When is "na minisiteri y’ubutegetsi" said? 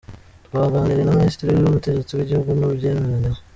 1.05-2.11